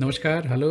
[0.00, 0.68] नमस्कार hello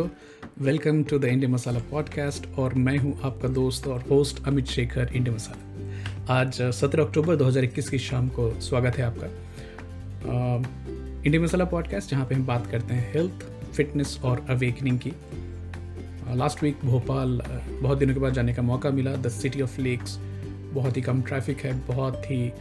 [0.58, 5.10] welcome to the India masala podcast और मैं हूँ आपका दोस्त और होस्ट अमित शेखर
[5.14, 9.26] इंडिया मसाला आज 17 अक्टूबर 2021 की शाम को स्वागत है आपका।
[11.26, 15.12] इंडिया मसाला पॉडकास्ट जहाँ पे हम बात करते हैं हेल्थ फिटनेस और अवेकनिंग की।
[16.36, 17.40] लास्ट वीक भोपाल
[17.82, 20.18] बहुत दिनों के बाद जाने का मौका मिला। द सिटी ऑफ़ लेक्स
[20.74, 22.52] बहुत ही कम ट्रैफ़िक है, बहुत ही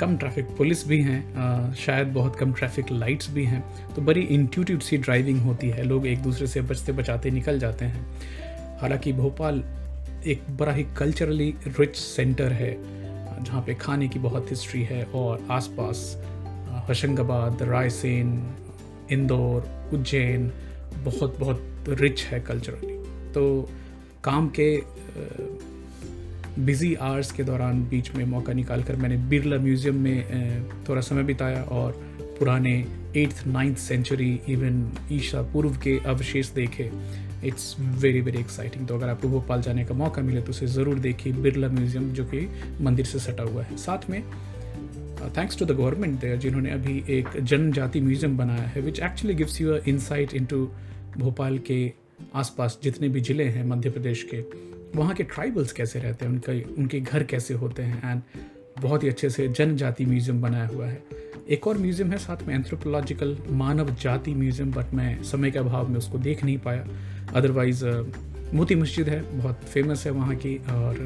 [0.00, 3.62] कम ट्रैफ़िक पुलिस भी हैं शायद बहुत कम ट्रैफ़िक लाइट्स भी हैं
[3.94, 7.84] तो बड़ी इंट्यूटिव सी ड्राइविंग होती है। लोग एक दूसरे से बचते बचाते निकल जाते
[7.84, 9.62] हैं। हालाँकि भोपाल
[10.26, 12.72] एक बड़ा ही कल्चरली रिच सेंटर है,
[13.44, 16.22] जहाँ पे खाने की बहुत हिस्ट्री है और आसपास
[16.88, 18.54] होशंगाबाद, रायसेन,
[19.10, 20.50] इंदौर, उज्जैन
[21.04, 22.94] बहुत बहुत रिच है कल्चरली
[23.32, 23.70] तो
[24.24, 24.76] काम के
[26.58, 31.22] बिज़ी आवर्स के दौरान बीच में मौका निकाल कर मैंने बिरला म्यूज़ियम में थोड़ा समय
[31.22, 31.92] बिताया और
[32.38, 32.72] पुराने
[33.16, 36.90] एट्थ नाइन्थ सेंचुरी इवन ईशा पूर्व के अवशेष देखे।
[37.44, 40.98] इट्स वेरी वेरी एक्साइटिंग तो अगर आपको भोपाल जाने का मौका मिले तो उसे ज़रूर
[40.98, 42.48] देखिए बिरला म्यूज़ियम, जो कि
[42.80, 44.22] मंदिर से सटा हुआ है। साथ में
[45.36, 49.60] thanks to the government there जिन्होंने अभी एक जनजाति म्यूज़ियम बनाया है which actually gives
[49.60, 50.64] you a insight into
[51.18, 51.80] Bhopal के
[52.34, 54.42] आसपास जितने भी ज़िले हैं मध्य प्रदेश के।
[54.96, 56.32] वहाँ के ट्राइबल्स कैसे रहते हैं?
[56.32, 58.10] उनके उनके घर कैसे होते हैं?
[58.10, 58.22] एंड
[58.82, 61.02] बहुत ही अच्छे से जनजाति म्यूज़ियम बनाया हुआ है।
[61.50, 65.88] एक और म्यूज़ियम है, साथ में एंथ्रोपोलॉजिकल मानव जाति म्यूज़ियम बट मैं समय के अभाव
[65.88, 66.86] में उसको देख नहीं पाया।
[67.34, 67.84] अदरवाइज़
[68.54, 70.98] मोती मस्जिद है, बहुत फ़ेमस है वहाँ की, और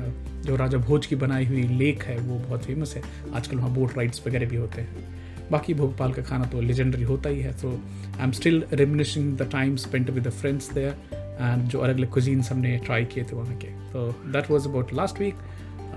[0.46, 3.02] जो राजा भोज की बनाई हुई लेक है, वो बहुत फ़ेमस है।
[3.34, 7.28] आजकल वहाँ बोट राइड्स वगैरह भी होते हैं। बाकी भोपाल का खाना तो लेजेंडरी होता
[7.28, 7.70] ही है तो
[8.18, 12.10] I am still reminiscing the time spend with the friends there and जो अलग अलग
[12.10, 15.34] कुजीन्स हमने ट्राई किए थे वहाँ के। तो that was about last week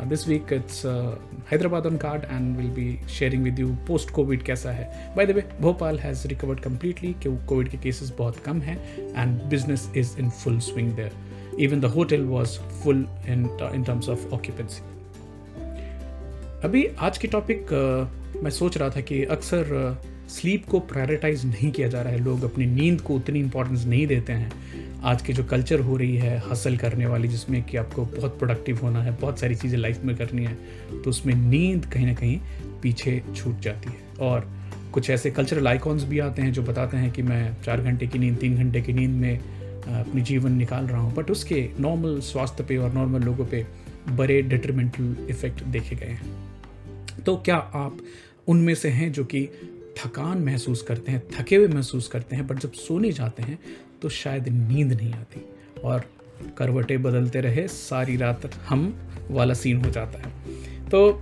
[0.09, 0.85] this week it's
[1.51, 5.31] Hyderabad on card and will be sharing with you post covid कैसा है। By the
[5.31, 10.17] way Bhopal has recovered completely कि कोविड के केसेस बहुत कम हैं and business is
[10.19, 11.11] in full swing there
[11.59, 14.81] even the hotel was full in in terms of occupancy
[16.63, 19.63] अभी आज की टॉपिक uh, मैं सोच रहा था कि अक्सर
[20.29, 24.05] स्लीप को प्रायोरिटाइज नहीं किया जा रहा है। लोग अपनी नींद को उतनी इंपॉर्टेंस नहीं
[24.07, 24.51] देते हैं।
[25.03, 28.79] आज की जो कल्चर हो रही है हासिल करने वाली, जिसमें कि आपको बहुत प्रोडक्टिव
[28.83, 30.57] होना है, बहुत सारी चीज़ें लाइफ में करनी है
[31.03, 32.39] तो उसमें नींद कहीं ना कहीं
[32.81, 34.49] पीछे छूट जाती है। और
[34.93, 38.19] कुछ ऐसे कल्चरल आइकॉन्स भी आते हैं जो बताते हैं कि मैं चार घंटे की
[38.19, 42.63] नींद, तीन घंटे की नींद में अपनी जीवन निकाल रहा हूँ। बट उसके नॉर्मल स्वास्थ्य
[42.63, 43.65] पे और नॉर्मल लोगों पे
[44.09, 47.97] बड़े डिटरमेंटल इफ़ेक्ट देखे गए हैं। तो क्या आप
[48.47, 49.47] उनमें से हैं जो कि
[49.97, 53.59] थकान महसूस करते हैं, थके हुए महसूस करते हैं बट जब सोने जाते हैं
[54.01, 55.41] तो शायद नींद नहीं आती।
[55.83, 56.05] और
[56.57, 58.93] करवटें बदलते रहे, सारी रात हम
[59.31, 60.31] वाला सीन हो जाता है।
[60.89, 61.21] तो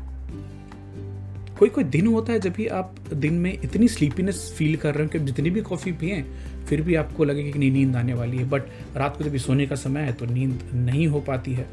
[1.59, 5.03] कोई कोई दिन होता है जब भी आप दिन में इतनी स्लीपीनेस फील कर रहे
[5.03, 6.21] हो कि जितनी भी कॉफ़ी पिए,
[6.67, 8.63] फिर भी आपको लगे कि नहीं, नींद आने वाली है। बट
[8.95, 11.63] रात को जब सोने का समय है तो नींद नहीं हो पाती है।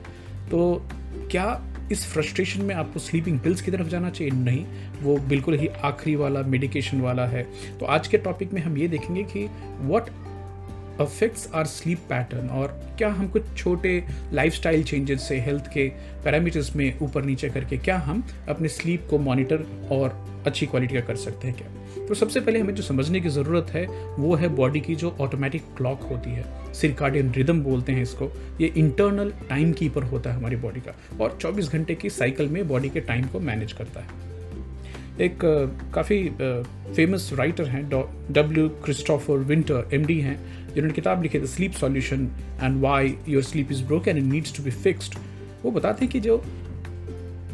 [0.50, 0.82] तो
[1.30, 1.46] क्या
[1.92, 4.30] इस फ्रस्ट्रेशन में आपको स्लीपिंग पिल्स की तरफ़ जाना चाहिए?
[4.30, 4.66] नहीं,
[5.02, 7.46] वो बिल्कुल ही आखिरी वाला मेडिकेशन वाला है।
[7.80, 10.08] तो आज के टॉपिक में हम ये देखेंगे कि what
[11.00, 15.88] affects our sleep pattern और क्या हम कुछ छोटे लाइफ स्टाइल चेंजेस से हेल्थ के
[16.24, 21.00] पैरामीटर्स में ऊपर नीचे करके क्या हम अपने स्लीप को मॉनिटर और अच्छी क्वालिटी का
[21.00, 22.06] कर सकते हैं क्या?
[22.06, 23.86] तो सबसे पहले हमें जो समझने की ज़रूरत है,
[24.18, 26.44] वो है बॉडी की जो ऑटोमेटिक क्लॉक होती है।
[26.74, 31.38] सिरकार्डियन रिदम बोलते हैं इसको। ये इंटरनल टाइम कीपर होता है हमारी बॉडी का और
[31.40, 34.26] 24 घंटे की साइकिल में बॉडी के टाइम को मैनेज करता है।
[35.20, 35.38] एक
[35.94, 36.22] काफ़ी
[36.94, 37.88] फ़ेमस राइटर हैं
[38.32, 40.38] डब्ल्यू क्रिस्टोफर विंटर एम हैं।
[40.68, 42.28] जिन्होंने किताब लिखी the sleep solution
[42.62, 45.14] and why your sleep is broken and needs to be fixed
[45.64, 46.36] वो बताते हैं कि जो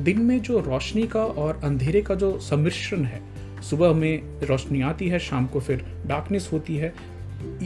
[0.01, 3.23] दिन में जो रोशनी का और अंधेरे का जो सम्मिश्रण है,
[3.63, 6.95] सुबह में रोशनी आती है, शाम को फिर डार्कनेस होती है,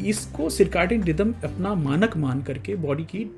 [0.07, 3.31] इसको सिरकार्डियन रिदम अपना मानक मान करके बॉडी की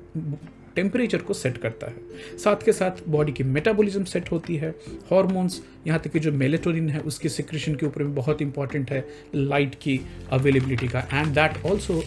[0.75, 4.69] टेम्परेचर को सेट करता है। साथ के साथ बॉडी की मेटाबॉलिज्म सेट होती है।
[5.11, 9.05] हॉर्मोन्स यहाँ तक कि जो मेलेटोनिन है, उसके सिक्रेशन के ऊपर भी बहुत इंपॉर्टेंट है।
[9.35, 9.99] लाइट की
[10.31, 12.01] अवेलेबिलिटी का and that also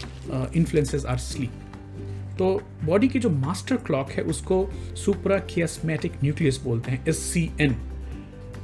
[0.56, 1.50] influences our sleep
[2.38, 7.50] तो बॉडी की जो मास्टर क्लॉक है, उसको सुपरा कियास्मेटिक न्यूक्लियस बोलते हैं एस सी
[7.60, 7.76] एन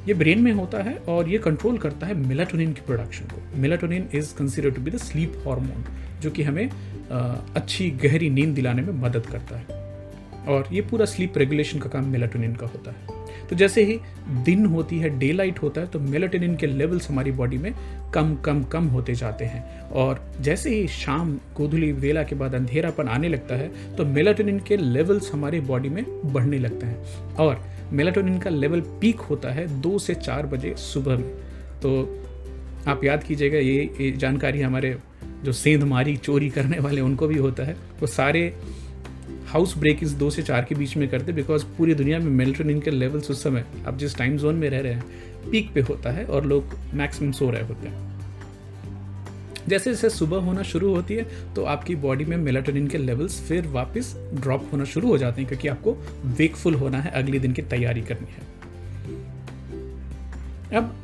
[0.08, 4.08] ये ब्रेन में होता है और ये कंट्रोल करता है मेलाटोनिन की प्रोडक्शन को। Melatonin
[4.14, 5.84] is consider to be the sleep hormone
[6.22, 6.70] जो कि हमें
[7.11, 9.78] अच्छी गहरी नींद दिलाने में मदद करता है।
[10.49, 13.19] और ये पूरा स्लीप रेगुलेशन का काम मेलाटोनिन का होता है।
[13.50, 13.98] तो जैसे ही
[14.44, 17.72] दिन होती है डे लाइट होता है तो मेलाटोनिन के लेवल्स हमारी बॉडी में
[18.14, 23.08] कम कम कम होते जाते हैं। और जैसे ही शाम गोधुली वेला के बाद अंधेरापन
[23.08, 27.62] आने लगता है तो मेलाटोनिन के लेवल्स हमारी बॉडी में बढ़ने लगते हैं। और
[27.92, 31.30] मेलाटोनिन का लेवल पीक होता है दो से चार बजे सुबह में।
[31.80, 31.90] तो
[32.88, 34.96] आप याद कीजिएगा ये, ये जानकारी हमारे
[35.44, 38.42] जो सेंधमारी चोरी करने वाले उनको भी होता है। वो सारे
[39.50, 42.81] हाउस ब्रेक इस दो से चार के बीच में करते बिकॉज़ पूरी दुनिया में मेल्टोनिन
[42.81, 46.11] के लेवल्स उस समय आप जिस टाइम जोन में रह रहे हैं पीक पे होता
[46.11, 48.08] है और लोग मैक्सिमम सो रहे होते हैं।
[49.69, 53.67] जैसे जैसे सुबह होना शुरू होती है तो आपकी बॉडी में मेलाटोनिन के लेवल्स फिर
[53.69, 55.97] वापस ड्रॉप होना शुरू हो जाते हैं, क्योंकि आपको
[56.38, 58.43] वेकफुल होना है, अगले दिन की तैयारी करनी है।
[60.79, 60.94] अब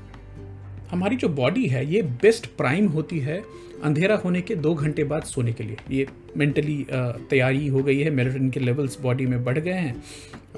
[0.91, 3.43] हमारी जो बॉडी है, ये बेस्ट प्राइम होती है
[3.85, 8.11] अंधेरा होने के दो घंटे बाद सोने के लिए। ये मेंटली तैयारी हो गई है
[8.13, 9.95] मेलेटोनिन के लेवल्स बॉडी में बढ़ गए हैं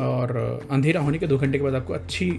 [0.02, 0.36] और
[0.70, 2.30] अंधेरा होने के दो घंटे के बाद आपको अच्छी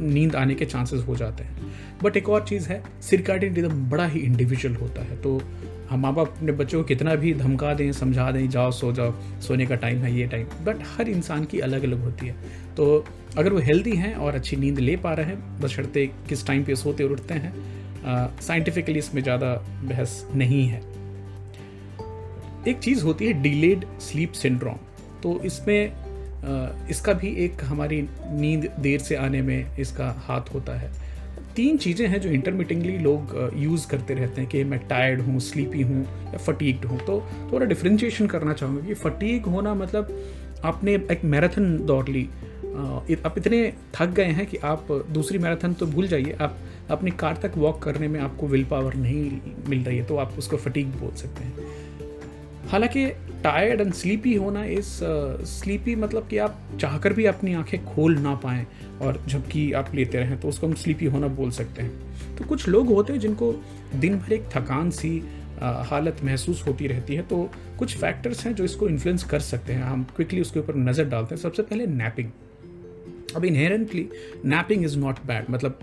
[0.00, 1.70] नींद आने के चांसेस हो जाते हैं।
[2.02, 5.40] बट एक और चीज़ है सिरकार्डियन रिदम बड़ा ही इंडिविजुअल होता है तो
[5.90, 9.12] हम माँ बाप अपने बच्चों को कितना भी धमका दें, समझा दें, जाओ, सो जाओ,
[9.42, 12.34] सोने का टाइम है, ये टाइम, बट हर इंसान की अलग अलग होती है।
[12.76, 13.04] तो
[13.38, 16.74] अगर वो हेल्दी हैं और अच्छी नींद ले पा रहे हैं बशर्ते किस टाइम पे
[16.76, 17.52] सोते और उठते हैं
[18.40, 19.54] साइंटिफिकली इसमें ज़्यादा
[19.84, 20.80] बहस नहीं है।
[22.68, 24.76] एक चीज़ होती है डिलेड स्लीप सिंड्रोम
[25.22, 28.00] तो इसमें इसका भी एक हमारी
[28.30, 30.90] नींद देर से आने में इसका हाथ होता है।
[31.56, 35.82] तीन चीज़ें हैं जो इंटरमीटिंगली लोग यूज़ करते रहते हैं कि मैं टायर्ड हूँ स्लीपी
[35.82, 37.20] हूँ या फटीक्ड हूँ। तो
[37.52, 40.16] थोड़ा डिफ्रेंशिएशन करना चाहूँगा कि फटीक होना मतलब
[40.64, 42.28] आपने एक मैराथन दौड़ ली।
[43.16, 46.58] आप इतने थक गए हैं कि आप दूसरी मैराथन तो भूल जाइए। आप
[46.90, 49.30] अपनी कार तक वॉक करने में आपको विल पावर नहीं
[49.68, 51.81] मिल रही है तो आप उसको फटीक बोल सकते हैं।
[52.68, 53.06] हालाँकि
[53.44, 54.98] टायर्ड एंड स्लीपी होना इस
[55.50, 58.66] स्लीपी मतलब कि आप चाहकर भी अपनी आँखें खोल ना पाएँ
[59.02, 62.68] और जबकि आप लेते रहें तो उसको हम स्लीपी होना बोल सकते हैं। तो कुछ
[62.68, 63.52] लोग होते हैं जिनको
[63.96, 65.18] दिन भर एक थकान सी
[65.88, 67.48] हालत महसूस होती रहती है तो
[67.78, 71.34] कुछ फैक्टर्स हैं जो इसको इन्फ्लुएंस कर सकते हैं। हम क्विकली उसके ऊपर नज़र डालते
[71.34, 72.30] हैं। सबसे पहले नैपिंग
[73.36, 74.08] अब inherently
[74.44, 75.78] napping is not bad मतलब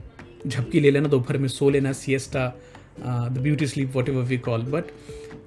[0.47, 2.47] झपकी ले लेना, दोपहर में सो लेना siesta
[2.99, 4.91] the beauty sleep what ever we call but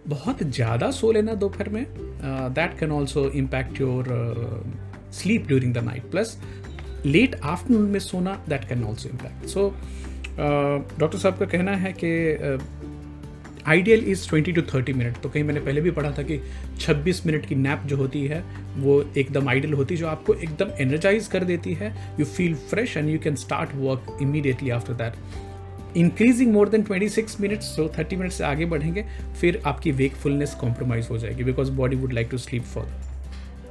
[0.08, 1.84] बहुत ज़्यादा सो लेना दोपहर में।
[2.54, 4.04] That can also impact your
[5.12, 6.36] sleep during the night plus
[7.06, 9.68] late afternoon में सोना that can also impact so
[10.98, 12.10] doctor साहब का कहना है कि
[13.68, 16.40] ideal is twenty to thirty minute तो कहीं मैंने पहले भी पढ़ा था कि
[16.80, 18.42] छब्बीस मिनट की नैप जो होती है,
[18.76, 22.96] वो एकदम आइडियल होती है, जो आपको एकदम एनर्जाइज कर देती है। You feel fresh
[22.96, 25.14] and you can start work immediately after that
[25.96, 29.04] increasing more then twenty six minutes तो थर्टी मिनट से आगे बढ़ेंगे,
[29.40, 32.86] फिर आपकी वेकफुलनेस कॉम्प्रोमाइज हो जाएगी because body would like to sleep for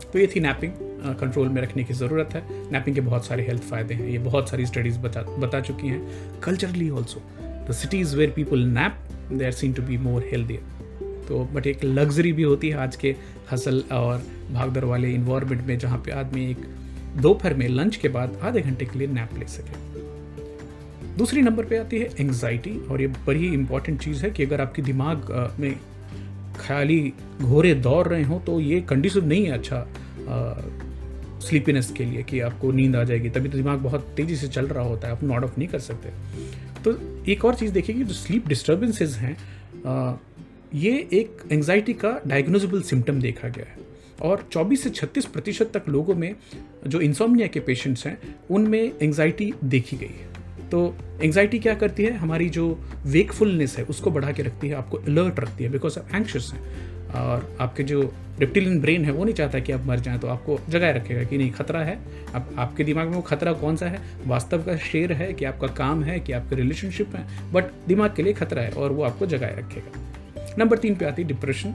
[0.03, 0.71] तो ये थी नैपिंग
[1.19, 4.49] कंट्रोल में रखने की ज़रूरत है। नैपिंग के बहुत सारे हेल्थ फ़ायदे हैं, ये बहुत
[4.49, 7.21] सारी स्टडीज़ बता बता चुकी हैं। Culturally also
[7.69, 8.97] the cities where people nap
[9.31, 12.95] they are seen to be more healthier तो बट एक लग्जरी भी होती है आज
[12.95, 13.15] के
[13.51, 16.65] हसल और भागदौड़ वाले इन्वायरमेंट में, जहाँ पे आदमी एक
[17.17, 19.90] दोपहर में लंच के बाद आधे घंटे के लिए नैप ले सके।
[21.17, 24.81] दूसरी नंबर पे आती है एंग्जाइटी और ये बड़ी इंपॉर्टेंट चीज़ है कि अगर आपके
[24.81, 25.73] दिमाग में
[26.59, 29.85] ख्याली घोरे दौड़ रहे हों तो ये कंडीशन नहीं है अच्छा
[31.41, 34.67] स्लीपीनेस के लिए कि आपको नींद आ जाएगी। तभी तो दिमाग बहुत तेज़ी से चल
[34.67, 36.09] रहा होता है, आप नॉट ऑफ़ नहीं कर सकते।
[36.83, 36.97] तो
[37.31, 39.37] एक और चीज़ देखिए कि जो स्लीप डिस्टर्बेंसेज हैं
[40.75, 43.77] ये एक एंजाइटी का डायग्नोजेबल सिम्टम देखा गया है।
[44.21, 46.35] और 24 से 36 प्रतिशत तक लोगों में
[46.87, 48.17] जो इंसोमनिया के पेशेंट्स हैं,
[48.51, 50.30] उनमें एंग्जाइटी देखी गई है।
[50.71, 52.15] तो एंग्जाइटी क्या करती है?
[52.17, 52.67] हमारी जो
[53.05, 56.89] वेकफुलनेस है, उसको बढ़ा के रखती है, आपको अलर्ट रखती है बिकॉज़ आप एंक्शस हैं।
[57.21, 58.01] और आपके जो
[58.39, 61.37] रेप्टिलियन ब्रेन है, वो नहीं चाहता कि आप मर जाएँ तो आपको जगाए रखेगा कि
[61.37, 61.97] नहीं, खतरा है।
[62.35, 63.99] अब आपके दिमाग में वो खतरा कौन सा है?
[64.27, 68.23] वास्तव का शेर है कि आपका काम है कि आपके रिलेशनशिप है बट दिमाग के
[68.23, 71.73] लिए खतरा है और वो आपको जगाए रखेगा। नंबर तीन पे आती है डिप्रेशन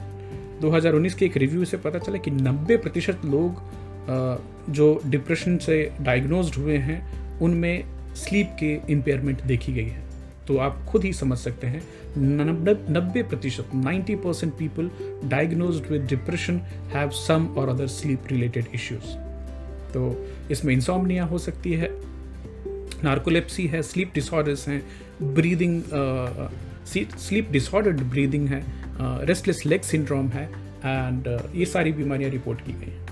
[0.61, 3.61] 2019 के एक रिव्यू से पता चला कि 90 प्रतिशत लोग
[4.73, 6.99] जो डिप्रेशन से डायग्नोज हुए हैं,
[7.39, 7.83] उनमें
[8.17, 10.05] स्लीप के इम्पेयरमेंट देखी गई है।
[10.47, 11.81] तो आप खुद ही समझ सकते हैं
[12.17, 14.89] नब्बे प्रतिशत ninety percent people
[15.29, 16.59] diagnose with depression
[16.93, 19.15] have some or other sleep related issues
[19.93, 20.01] तो
[20.51, 21.89] इसमें इंसोमनिया हो सकती है
[23.03, 24.81] नार्कोलेप्सी है स्लीप डिसऑर्डर्स हैं
[25.33, 25.81] ब्रीदिंग
[27.17, 28.63] स्लीप डिसऑर्डर्ड ब्रीदिंग है
[29.25, 33.05] रेस्टलेस लेग सिंड्रोम है एंड uh, ये सारी बीमारियाँ रिपोर्ट की गई हैं।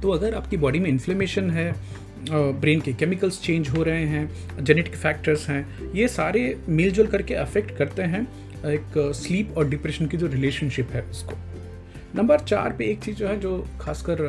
[0.00, 1.74] तो अगर आपकी बॉडी में इन्फ्लेमेशन है
[2.30, 7.76] ब्रेन के केमिकल्स चेंज हो रहे हैं जेनेटिक फैक्टर्स हैं, ये सारे मिलजुल करके अफेक्ट
[7.76, 8.22] करते हैं
[8.66, 11.36] एक स्लीप और डिप्रेशन की जो रिलेशनशिप है उसको।
[12.16, 14.22] नंबर चार पे एक चीज़ जो है जो खासकर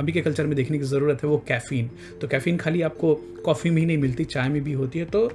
[0.00, 3.70] अभी के कल्चर में देखने की ज़रूरत है वो कैफ़ीन तो कैफ़ीन खाली आपको कॉफ़ी
[3.70, 5.30] में ही नहीं मिलती, चाय में भी होती है। तो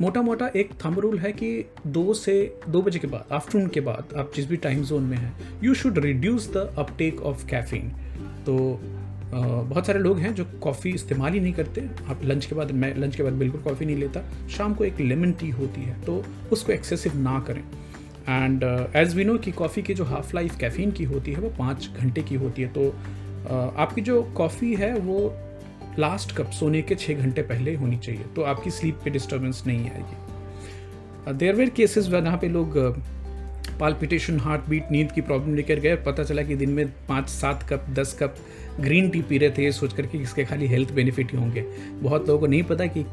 [0.00, 1.48] मोटा मोटा एक थम रूल है कि
[1.86, 2.34] दो से
[2.68, 5.74] दो बजे के बाद आफ्टरनून के बाद आप जिस भी टाइम जोन में हैं you
[5.74, 7.88] should reduce the uptake of caffeine
[8.46, 8.56] तो
[9.34, 12.94] बहुत सारे लोग हैं जो कॉफ़ी इस्तेमाल ही नहीं करते। आप लंच के बाद मैं
[12.96, 16.22] लंच के बाद बिल्कुल कॉफ़ी नहीं लेता। शाम को एक लेमन टी होती है तो
[16.52, 17.62] उसको एक्सेसिव ना करें।
[18.28, 18.62] एंड
[18.96, 21.90] एज वी नो कि कॉफ़ी की जो हाफ़ लाइफ कैफ़ीन की होती है वो पाँच
[21.96, 25.18] घंटे की होती है। तो uh, आपकी जो कॉफ़ी है वो
[25.98, 29.90] लास्ट कप सोने के छः घंटे पहले होनी चाहिए। तो आपकी स्लीप पे डिस्टर्बेंस नहीं
[29.90, 32.78] आएगी। देर वेर केसेस जहाँ पे लोग
[33.80, 37.62] पालपिटेशन हार्ट बीट नींद की प्रॉब्लम लेकर गए। पता चला कि दिन में पाँच सात
[37.70, 38.34] कप दस कप
[38.80, 42.28] ग्रीन टी पी रहे थे ये सोच करके इसके खाली हेल्थ बेनिफिट ही होंगे। बहुत
[42.28, 43.04] लोगों को नहीं पता कि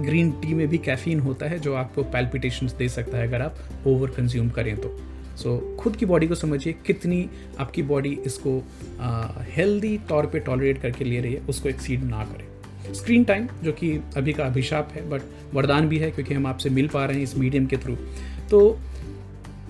[0.00, 3.58] ग्रीन टी में भी कैफीन होता है जो आपको पैल्पिटेशन दे सकता है अगर आप
[3.86, 4.96] ओवर कंज्यूम करें तो।
[5.36, 7.28] सो so, खुद की बॉडी को समझिए कितनी
[7.58, 8.58] आपकी बॉडी इसको
[9.54, 13.72] हेल्दी तौर पे टॉलरेट करके ले रही है उसको एक्सीड ना करें। स्क्रीन टाइम जो
[13.72, 15.22] कि अभी का अभिशाप है बट
[15.54, 17.96] वरदान भी है क्योंकि हम आपसे मिल पा रहे हैं इस मीडियम के थ्रू
[18.50, 18.60] तो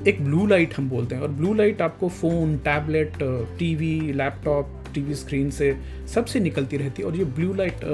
[0.08, 3.12] एक ब्लू लाइट हम बोलते हैं और ब्लू लाइट आपको phone tablet
[3.58, 5.76] TV laptop TV screen से
[6.14, 7.84] सबसे निकलती रहती है और ये ब्लू लाइट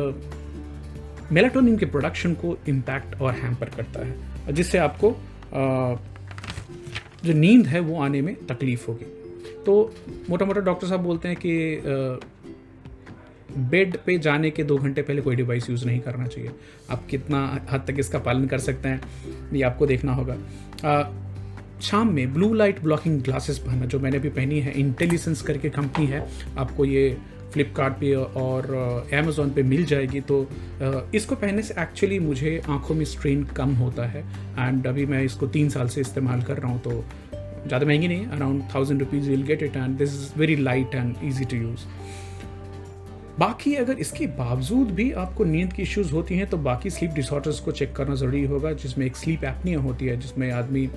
[1.33, 5.11] मेलाटोनिन के प्रोडक्शन को इम्पैक्ट और हैम्पर करता है। जिससे आपको
[7.25, 9.05] जो नींद है वो आने में तकलीफ़ होगी।
[9.67, 9.95] तो
[10.31, 11.55] मोटा मोटा डॉक्टर साहब बोलते हैं कि
[13.61, 16.51] बेड पे जाने के दो घंटे पहले कोई डिवाइस यूज़ नहीं करना चाहिए।
[16.91, 19.01] आप कितना हद तक इसका पालन कर सकते हैं,
[19.53, 20.37] ये आपको देखना होगा।
[21.83, 26.07] शाम में ब्लू लाइट ब्लॉकिंग ग्लासेस पहनना, जो मैंने भी पहनी है इंटेलिजेंस करके कंपनी
[26.07, 26.27] है।
[26.59, 27.17] आपको ये
[27.53, 28.67] फ्लिपकार्ट पे और
[29.13, 30.47] अमेज़ोन पे मिल जाएगी। तो
[31.15, 34.25] इसको पहनने से एक्चुअली मुझे आँखों में स्ट्रेन कम होता है।
[34.59, 37.05] एंड अभी मैं इसको तीन साल से इस्तेमाल कर रहा हूँ तो
[37.67, 41.15] ज़्यादा महँगी नहीं around thousand rupees will get it and this is very light and
[41.25, 41.87] easy to use
[43.39, 47.61] बाकी अगर इसके बावजूद भी आपको नींद की इश्यूज़ होती हैं तो बाकी स्लीप डिसऑर्डर्स
[47.61, 50.89] को चेक करना ज़रूरी होगा, जिसमें एक स्लीप एपनिया होती है, जिसमें आदमी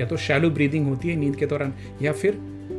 [0.00, 2.38] या तो शैलो ब्रीदिंग होती है नींद के दौरान, या फिर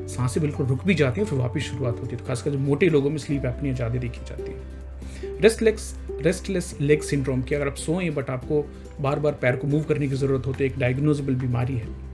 [0.10, 2.90] साँसें बिल्कुल रुक भी जाती हैं, फिर वापस शुरुआत होती है। तो खासकर जो मोटे
[2.90, 7.68] लोगों में स्लीप एपनिया ज़्यादा देखी जाती है। Rest legs restless leg syndrome की अगर
[7.68, 8.66] आप सोएँ बट आपको
[9.02, 12.06] बार बार पैर को मूव करने की ज़रूरत होती है, एक डायग्नोजेबल बीमारी है।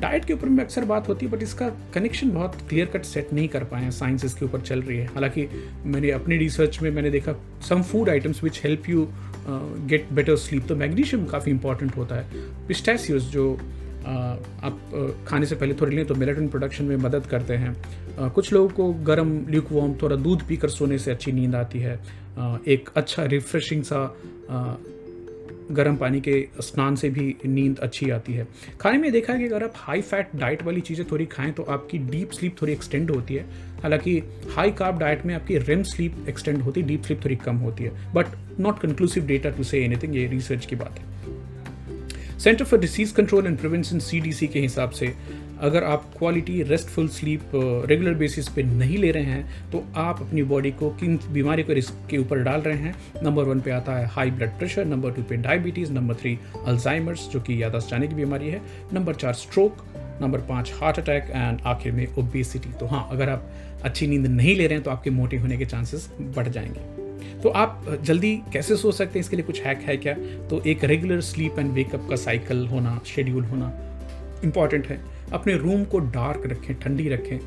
[0.00, 3.32] डाइट के ऊपर में अक्सर बात होती है बट इसका कनेक्शन बहुत क्लियर कट सेट
[3.32, 5.46] नहीं कर पाए हैं साइंस इसके ऊपर चल रही है। हालाँकि
[5.86, 7.34] मैंने अपनी रिसर्च में मैंने देखा
[7.68, 9.06] some food items which help you
[9.48, 13.46] get better sleep तो मैग्नीशियम काफ़ी इंपॉर्टेंट होता है। पिस्टैसियस जो
[14.06, 18.68] आप खाने से पहले थोड़ी लें तो मेलेटोनिन प्रोडक्शन में मदद करते हैं। कुछ लोगों
[18.70, 21.94] को गर्म ल्यूक वॉम थोड़ा दूध पीकर सोने से अच्छी नींद आती है।
[22.68, 24.02] एक अच्छा रिफ्रेशिंग सा
[25.70, 28.46] गर्म पानी के स्नान से भी नींद अच्छी आती है।
[28.80, 31.62] खाने में देखा है कि अगर आप हाई फैट डाइट वाली चीज़ें थोड़ी खाएँ तो
[31.62, 33.44] आपकी डीप स्लीप थोड़ी एक्सटेंड होती है।
[33.82, 34.18] हालाँकि
[34.50, 37.84] हाई कार्ब डाइट में आपकी रेम स्लीप एक्सटेंड होती है डीप स्लीप थोड़ी कम होती
[37.84, 41.12] है। But not conclusive data to say anything ये रिसर्च की बात है।
[42.40, 45.14] Centre for disease control and prevention CDC के हिसाब से,
[45.60, 47.50] अगर आप quality restful sleep
[47.88, 51.72] regular basis पे नहीं ले रहे हैं तो आप अपनी बॉडी को किन बीमारी को
[51.72, 52.94] रिस्क के ऊपर डाल रहे हैं?
[53.22, 57.28] नंबर वन पे आता है high blood pressure number two पे डायबिटीज़ नंबर थ्री अल्जाइमर्स
[57.28, 58.60] जो कि यादाश्त जाने की बीमारी है।
[58.92, 59.84] नंबर चार स्ट्रोक
[60.22, 63.50] नंबर पाँच हार्ट अटैक एंड आखिर में ओबेसिटी तो हाँ अगर आप
[63.84, 67.03] अच्छी नींद नहीं ले रहे हैं तो आपके मोटे होने के चांसेस बढ़ जाएँगे।
[67.44, 69.20] तो आप जल्दी कैसे सो सकते हैं?
[69.20, 70.14] इसके लिए कुछ हैक है क्या?
[70.50, 73.66] तो एक regular sleep and wake up का साइकिल होना शेड्यूल होना
[74.44, 74.98] इंपॉर्टेंट है।
[75.32, 77.38] अपने रूम को डार्क रखें, ठंडी रखें।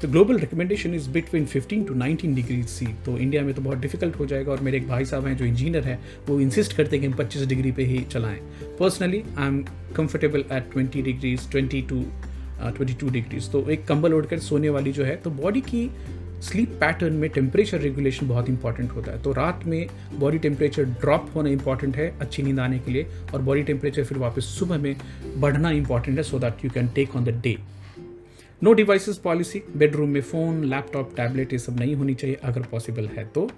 [0.00, 3.78] तो global recommendation is between 15 to 19 degree C तो इंडिया में तो बहुत
[3.78, 6.96] डिफ़िकल्ट हो जाएगा और मेरे एक भाई साहब हैं जो इंजीनियर हैं, वो इंसिस्ट करते
[6.96, 8.38] हैं कि हम 25 डिग्री पे ही चलाएँ।
[8.78, 9.62] Personally I am
[9.96, 12.02] comfortable at 20 degrees 20 to
[12.60, 15.84] twenty two degrees तो एक कंबल ओढ़ कर सोने वाली जो है तो बॉडी की
[16.42, 19.86] स्लीप पैटर्न में टेम्परेचर रेगुलेशन बहुत इंपॉर्टेंट होता है। तो रात में
[20.18, 24.18] बॉडी टेम्परेचर ड्रॉप होना इंपॉर्टेंट है अच्छी नींद आने के लिए और बॉडी टेम्परेचर फिर
[24.18, 24.94] वापस सुबह में
[25.36, 27.56] बढ़ना इंपॉर्टेंट है so that you can take on the day
[28.62, 33.08] no devices policy bedroom में फ़ोन लैपटॉप टैबलेट ये सब नहीं होनी चाहिए अगर पॉसिबल
[33.16, 33.48] है तो।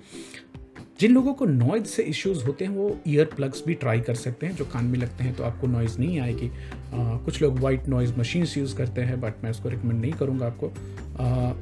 [1.02, 4.46] जिन लोगों को नॉइज़ से इश्यूज़ होते हैं वो ईयर प्लग्स भी ट्राई कर सकते
[4.46, 7.88] हैं जो कान में लगते हैं तो आपको नॉइज़ नहीं आएगी। आ, कुछ लोग वाइट
[7.88, 10.68] नॉइज़ मशीन्स यूज़ करते हैं बट मैं उसको रिकमेंड नहीं करूँगा आपको।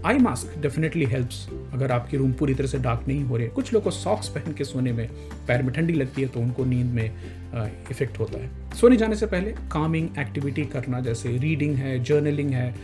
[0.09, 3.73] आई मास्क डेफिनेटली हेल्प्स अगर आपकी रूम पूरी तरह से डार्क नहीं हो रही कुछ
[3.73, 5.07] लोग को सॉक्स पहन के सोने में
[5.49, 9.27] पैर में ठंडी लगती है तो उनको नींद में इफ़ेक्ट होता है। सोने जाने से
[9.27, 12.75] पहले कामिंग एक्टिविटी करना जैसे रीडिंग है जर्नलिंग है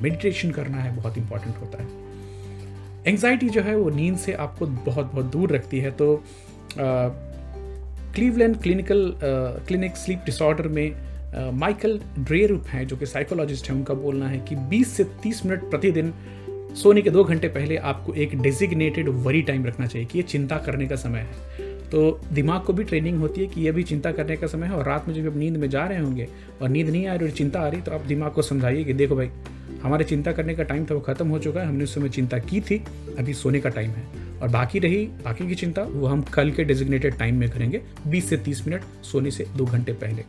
[0.00, 2.09] मेडिटेशन करना है बहुत इंपॉर्टेंट होता है।
[3.06, 6.22] एंग्जाइटी जो है वो नींद से आपको बहुत बहुत दूर रखती है। तो
[8.14, 9.12] Cleveland clinical
[9.66, 10.92] clinic sleep disorder में
[11.52, 15.70] माइकल ड्रेरुप हैं, जो कि साइकोलॉजिस्ट हैं, उनका बोलना है कि 20 से 30 मिनट
[15.70, 16.12] प्रतिदिन
[16.76, 20.58] सोने के दो घंटे पहले आपको एक डेजिग्नेटेड वरी टाइम रखना चाहिए कि ये चिंता
[20.58, 24.12] करने का समय है। तो दिमाग को भी ट्रेनिंग होती है कि ये भी चिंता
[24.12, 26.28] करने का समय है और रात में जब आप नींद में जा रहे होंगे
[26.62, 28.92] और नींद नहीं आ रही और चिंता आ रही तो आप दिमाग को समझाइए कि
[28.92, 29.30] देखो भाई
[29.82, 32.38] हमारे चिंता करने का टाइम था, वो ख़त्म हो चुका है। हमने उस समय चिंता
[32.38, 32.82] की थी।
[33.18, 34.04] अभी सोने का टाइम है।
[34.42, 38.28] और बाकी रही, बाकी की चिंता, वो हम कल के डेजिग्नेटेड टाइम में करेंगे। 20
[38.28, 40.24] से 30 मिनट सोने से दो घंटे पहले।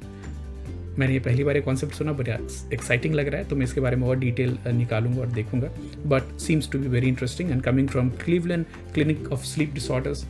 [0.99, 2.37] मैंने ये पहली बार ये कॉन्सेप्ट सुना, बड़ा
[2.73, 5.69] एक्साइटिंग लग रहा है। तो मैं इसके बारे में और डिटेल निकालूँगा और देखूँगा।
[6.07, 10.25] But seems to be very interesting and coming from Cleveland clinic of sleep disorders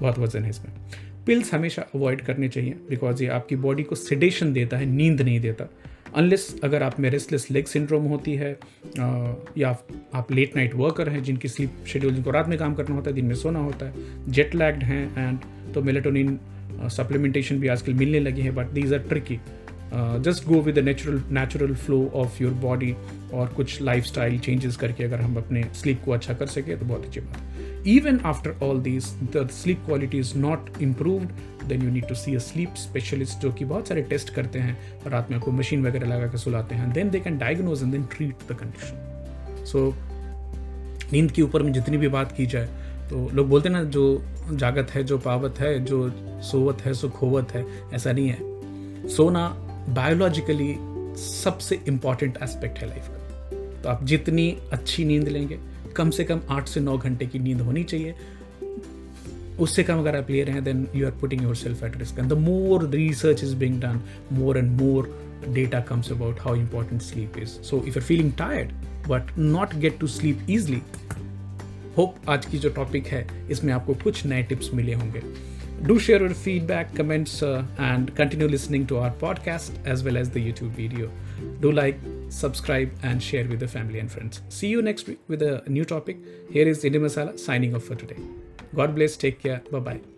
[0.00, 0.72] बहुत वज़न है इसमें।
[1.26, 5.40] पिल्स हमेशा अवॉइड करने चाहिए बिकॉज़ ये आपकी बॉडी को सिडेशन देता है, नींद नहीं
[5.40, 5.64] देता।
[6.16, 8.58] अनलेस अगर आप में रेस्टलेस लेग सिंड्रोम होती है
[9.58, 9.78] या
[10.14, 13.16] आप लेट नाइट वर्कर हैं जिनकी स्लीप शेड्यूल जिनको रात में काम करना होता है,
[13.16, 13.92] दिन में सोना होता है
[14.32, 15.38] जेट लैग्ड हैं एंड
[15.74, 16.38] तो मेलेटोनिन
[16.82, 19.40] सप्लीमेंटेशन भी आजकल मिलने लगी है but these are tricky
[20.22, 22.94] just go with natural natural flow of your body
[23.34, 26.86] और कुछ लाइफ स्टाइल चेंजेस करके अगर हम अपने स्लीप को अच्छा कर सके तो
[26.86, 27.53] बहुत अच्छी बात।
[27.86, 29.04] Even after all this
[29.36, 31.28] the sleep quality is not improved
[31.68, 35.02] then you need to see a sleep specialist जो कि बहुत सारे टेस्ट करते हैं
[35.04, 37.92] और रात में आपको मशीन वगैरह लगा कर सुलाते हैं then they can diagnose and
[37.92, 39.94] then treat the condition so
[41.12, 42.68] नींद के ऊपर में जितनी भी बात की जाए
[43.04, 46.12] तो लोग बोलते हैं ना, जो जागत है, जो पावत है, जो
[46.42, 47.64] सोवत है, सो खोवत है,
[47.94, 49.48] ऐसा नहीं है। सोना
[49.88, 50.76] बायोलॉजिकली
[51.16, 55.58] सबसे इंपॉर्टेंट एस्पेक्ट है लाइफ का। तो आप जितनी अच्छी नींद लेंगे
[55.96, 58.14] कम से कम आठ से नौ घंटे की नींद होनी चाहिए।
[59.60, 62.28] उससे कम अगर आप ले रहे हैं then you are putting yourself at risk and
[62.28, 64.00] the more research is being done
[64.32, 65.12] more and more
[65.48, 68.70] data comes about how important sleep is so if are feeling tired
[69.08, 70.82] but not get to sleep easily
[71.96, 75.20] hope आज की जो topic है, इसमें आपको कुछ नए tips मिले होंगे।
[75.82, 80.30] Do share your feedback, comments, uh, and continue listening to our podcast as well as
[80.30, 81.10] the YouTube video.
[81.60, 82.00] Do like,
[82.30, 84.40] subscribe, and share with the family and friends.
[84.48, 86.18] See you next week with a new topic.
[86.50, 88.16] Here is Indi Masala signing off for today.
[88.74, 89.16] God bless.
[89.16, 89.62] Take care.
[89.70, 90.13] Bye bye.